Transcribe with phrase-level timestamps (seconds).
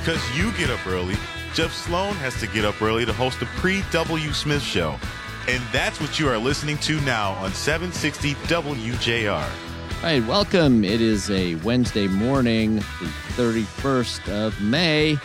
[0.00, 1.14] Because you get up early,
[1.52, 4.32] Jeff Sloan has to get up early to host the pre W.
[4.32, 4.98] Smith Show.
[5.46, 9.42] And that's what you are listening to now on 760 WJR.
[9.42, 10.84] All right, welcome.
[10.84, 15.18] It is a Wednesday morning, the 31st of May.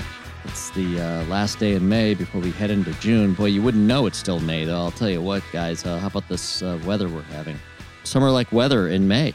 [0.44, 3.34] It's the uh, last day in May before we head into June.
[3.34, 4.78] Boy, you wouldn't know it's still May, though.
[4.78, 5.86] I'll tell you what, guys.
[5.86, 7.57] Uh, how about this uh, weather we're having?
[8.04, 9.34] Summer like weather in May.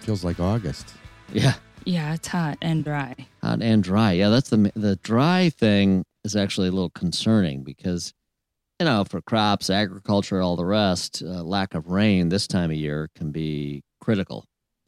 [0.00, 0.92] Feels like August.
[1.32, 1.54] Yeah,
[1.84, 3.14] Yeah, it's hot and dry.
[3.42, 4.12] hot and dry.
[4.12, 8.12] Yeah, that's the the dry thing is actually a little concerning because
[8.78, 12.76] you know for crops, agriculture, all the rest, uh, lack of rain this time of
[12.76, 14.44] year can be critical.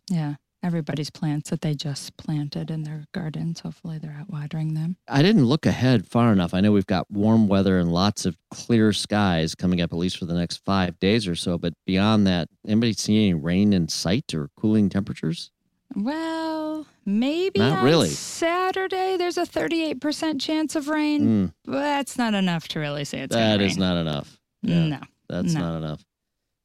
[0.09, 0.35] Yeah.
[0.63, 3.61] Everybody's plants that they just planted in their gardens.
[3.61, 4.97] Hopefully they're out watering them.
[5.07, 6.55] I didn't look ahead far enough.
[6.55, 10.17] I know we've got warm weather and lots of clear skies coming up at least
[10.17, 11.59] for the next five days or so.
[11.59, 15.51] But beyond that, anybody see any rain in sight or cooling temperatures?
[15.95, 18.09] Well, maybe Not on really.
[18.09, 23.21] Saturday there's a 38% chance of rain, Mm, but that's not enough to really say
[23.21, 24.39] it's that gonna not enough.
[24.63, 25.01] Yeah, No.
[25.29, 25.61] That's no.
[25.61, 26.05] not enough.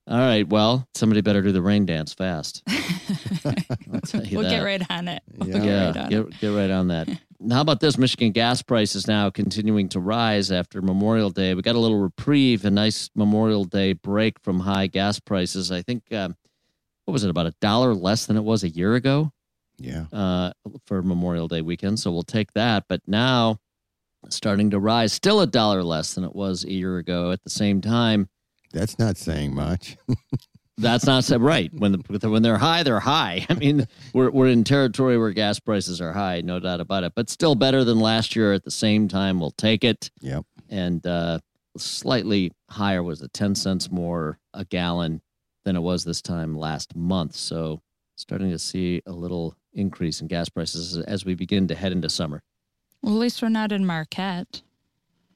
[0.07, 0.47] All right.
[0.47, 2.63] Well, somebody better do the rain dance fast.
[2.67, 4.57] I'll tell you we'll that.
[4.57, 5.21] get right on it.
[5.37, 5.59] We'll Yeah.
[5.59, 6.09] get right on it.
[6.31, 7.07] get, get right on that.
[7.51, 7.97] How about this?
[7.97, 11.53] Michigan gas prices now continuing to rise after Memorial Day.
[11.53, 15.71] We got a little reprieve, a nice Memorial Day break from high gas prices.
[15.71, 16.35] I think, um,
[17.09, 19.31] what was it, about a dollar less than it was a year ago
[19.79, 20.05] Yeah.
[20.13, 20.51] uh,
[20.85, 21.99] for Memorial Day weekend.
[21.99, 22.85] So we'll take that.
[22.87, 23.57] But now
[24.29, 27.31] starting to rise, still a dollar less than it was a year ago.
[27.31, 28.29] At the same time,
[28.73, 29.97] That's not saying much.
[30.77, 31.71] That's not so right.
[31.73, 33.43] When the, when they're high, they're high.
[33.49, 37.13] I mean, we're we're in territory where gas prices are high, no doubt about it.
[37.15, 38.53] But still better than last year.
[38.53, 40.11] At the same time, we'll take it.
[40.21, 40.45] Yep.
[40.69, 41.39] And uh,
[41.75, 45.21] slightly higher was it ten cents more a gallon
[45.69, 47.35] than it was this time last month.
[47.35, 47.79] So
[48.15, 52.09] starting to see a little increase in gas prices as we begin to head into
[52.09, 52.41] summer.
[53.03, 54.63] Well, at least we're not in Marquette.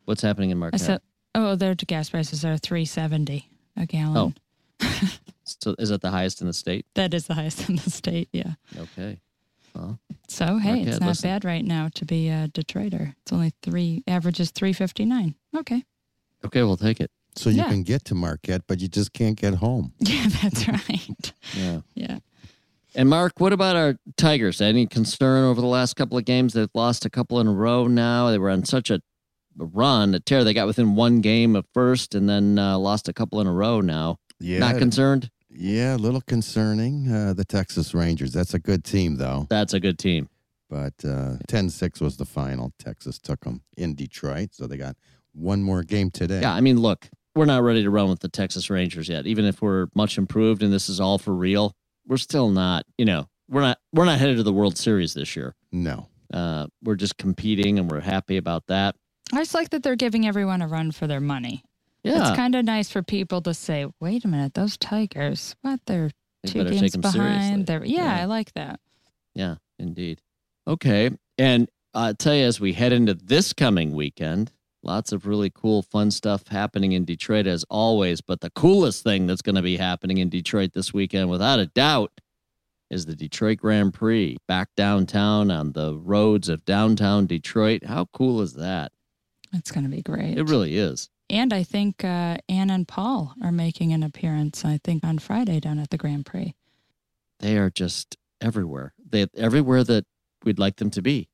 [0.05, 0.81] What's happening in I Marquette?
[0.81, 1.01] said,
[1.35, 4.33] oh, their gas prices are 370 a gallon.
[4.81, 5.09] Oh.
[5.43, 6.87] so is it the highest in the state?
[6.95, 8.29] That is the highest in the state.
[8.33, 8.53] Yeah.
[8.75, 9.19] Okay.
[9.75, 11.29] Well, So hey, Marquette, it's not listen.
[11.29, 13.13] bad right now to be a Detroiter.
[13.21, 15.35] It's only three averages three fifty nine.
[15.55, 15.83] Okay.
[16.43, 17.11] okay, we'll take it.
[17.35, 17.69] So you Yeah.
[17.69, 19.93] can get to Marquette, but you just can't get home.
[19.99, 21.33] Yeah, that's right.
[21.55, 21.81] Yeah.
[21.95, 22.19] yeah.
[22.95, 24.61] And Mark, what about our Tigers?
[24.61, 26.53] Any concern over the last couple of games?
[26.53, 28.29] They've lost a couple in a row now.
[28.29, 29.01] They were on such a
[29.57, 30.43] run, a tear.
[30.43, 33.51] They got within one game at first and then uh, lost a couple in a
[33.53, 34.17] row now.
[34.39, 34.59] Yeah.
[34.59, 35.29] Not concerned?
[35.55, 37.11] yeah, a little concerning.
[37.11, 38.31] Uh, the Texas Rangers.
[38.33, 39.47] That's a good team, though.
[39.49, 40.29] That's a good team.
[40.69, 42.73] But uh, 10-6 was the final.
[42.79, 44.95] Texas took them in Detroit, so they got
[45.33, 46.41] one more game today.
[46.41, 49.25] Yeah, I mean, look, we're not ready to run with the Texas Rangers yet.
[49.25, 51.75] Even if we're much improved and this is all for real,
[52.07, 55.35] we're still not, you know, we're not we're not headed to the World Series this
[55.35, 55.55] year.
[55.71, 56.07] No.
[56.33, 58.95] Uh, we're just competing and we're happy about that.
[59.33, 61.63] I just like that they're giving everyone a run for their money.
[62.03, 62.27] Yeah.
[62.27, 65.79] It's kind of nice for people to say, "Wait a minute, those Tigers, what?
[65.85, 66.11] They're
[66.43, 68.23] They two games behind." They're yeah, Yeah.
[68.23, 68.79] I like that.
[69.33, 70.21] Yeah, indeed.
[70.67, 71.11] Okay.
[71.37, 74.51] And I'll tell you, as we head into this coming weekend,
[74.83, 78.21] lots of really cool, fun stuff happening in Detroit as always.
[78.21, 81.67] But the coolest thing that's going to be happening in Detroit this weekend, without a
[81.67, 82.11] doubt,
[82.89, 87.85] is the Detroit Grand Prix back downtown on the roads of downtown Detroit.
[87.85, 88.91] How cool is that?
[89.53, 90.37] It's going to be great.
[90.37, 91.09] It really is.
[91.29, 94.65] and I think uh, Anne and Paul are making an appearance.
[94.65, 96.53] I think on Friday down at the Grand Prix.
[97.39, 98.93] They are just everywhere.
[99.03, 100.05] They everywhere that
[100.43, 101.29] we'd like them to be.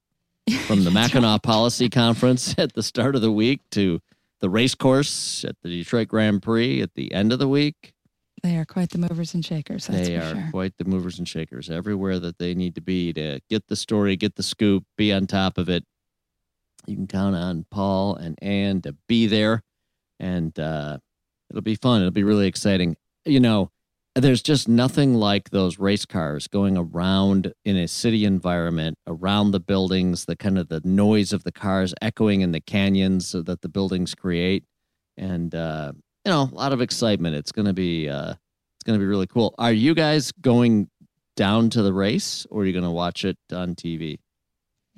[0.51, 3.99] From the Mackinac Policy Conference at the start of the week to
[4.41, 7.93] the race course at the Detroit Grand Prix at the end of the week.
[8.41, 9.87] They are quite the movers and shakers.
[9.87, 10.47] That's they are sure.
[10.51, 14.15] quite the movers and shakers everywhere that they need to be to get the story,
[14.15, 15.83] get the scoop, be on top of it.
[16.87, 19.63] You can count on Paul and Ann to be there,
[20.19, 20.99] and uh,
[21.49, 22.01] it'll be fun.
[22.01, 22.95] It'll be really exciting.
[23.25, 23.71] You know,
[24.19, 29.59] there's just nothing like those race cars going around in a city environment, around the
[29.59, 33.69] buildings, the kind of the noise of the cars echoing in the canyons that the
[33.69, 34.63] buildings create,
[35.17, 35.91] and uh,
[36.25, 37.35] you know, a lot of excitement.
[37.35, 39.53] It's gonna be uh, it's gonna be really cool.
[39.57, 40.89] Are you guys going
[41.35, 44.19] down to the race, or are you gonna watch it on TV?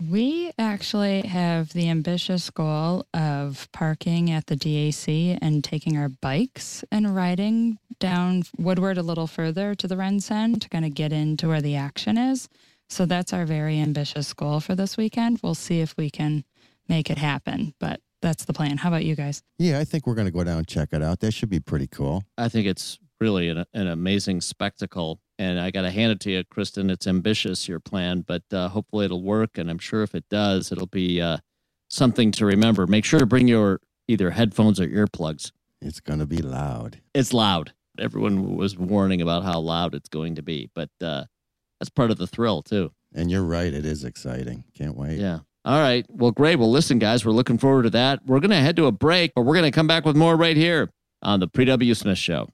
[0.10, 6.84] We actually have the ambitious goal of parking at the DAC and taking our bikes
[6.92, 11.48] and riding down Woodward a little further to the RenCen to kind of get into
[11.48, 12.50] where the action is.
[12.90, 15.40] So that's our very ambitious goal for this weekend.
[15.44, 16.46] We'll see if we can
[16.90, 18.78] make it happen, but that's the plan.
[18.78, 19.44] How about you guys?
[19.60, 21.20] Yeah, I think we're going to go down and check it out.
[21.20, 22.24] That should be pretty cool.
[22.40, 25.20] I think it's really an, an amazing spectacle.
[25.42, 26.92] And I got to hand it to you, Kristin.
[26.92, 29.58] It's ambitious, your plan, but uh, hopefully it'll work.
[29.58, 31.38] And I'm sure if it does, it'll be uh,
[31.90, 32.86] something to remember.
[32.86, 35.52] Make sure to bring your either headphones or earplugs.
[35.82, 37.02] It's going to be loud.
[37.16, 37.74] It's loud.
[37.98, 41.24] Everyone was warning about how loud it's going to be, but uh,
[41.80, 42.92] that's part of the thrill too.
[43.12, 43.74] And you're right.
[43.74, 44.66] It is exciting.
[44.78, 45.18] Can't wait.
[45.18, 45.40] Yeah.
[45.66, 46.06] All right.
[46.08, 46.58] Well, great.
[46.58, 48.20] Well, listen, guys, we're looking forward to that.
[48.28, 50.36] We're going to head to a break, but we're going to come back with more
[50.36, 50.92] right here
[51.24, 51.96] on the Pre W.
[51.96, 52.48] Smith Show.